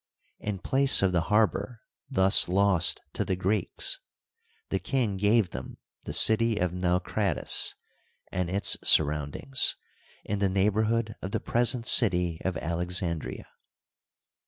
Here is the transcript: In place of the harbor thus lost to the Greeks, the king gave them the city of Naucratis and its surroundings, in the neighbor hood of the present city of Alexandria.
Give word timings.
In 0.39 0.57
place 0.57 1.03
of 1.03 1.11
the 1.11 1.21
harbor 1.29 1.81
thus 2.09 2.49
lost 2.49 3.01
to 3.13 3.23
the 3.23 3.35
Greeks, 3.35 3.99
the 4.69 4.79
king 4.79 5.15
gave 5.15 5.51
them 5.51 5.77
the 6.05 6.11
city 6.13 6.57
of 6.57 6.73
Naucratis 6.73 7.75
and 8.31 8.49
its 8.49 8.77
surroundings, 8.83 9.75
in 10.25 10.39
the 10.39 10.49
neighbor 10.49 10.85
hood 10.85 11.13
of 11.21 11.33
the 11.33 11.39
present 11.39 11.85
city 11.85 12.41
of 12.43 12.57
Alexandria. 12.57 13.45